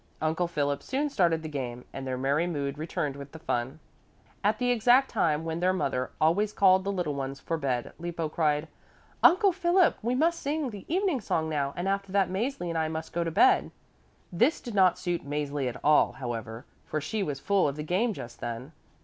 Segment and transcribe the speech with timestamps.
[0.19, 3.77] Uncle Philip soon started the game, and their merry mood returned with the fun.
[4.43, 8.27] At the exact time when their mother always called the little ones for bed Lippo
[8.27, 8.67] cried,
[9.21, 12.87] "Uncle Philip, we must sing the evening song now and after that Mäzli and I
[12.87, 13.69] must go to bed."
[14.33, 18.11] This did not suit Mäzli at all, however, for she was full of the game
[18.11, 18.71] just then.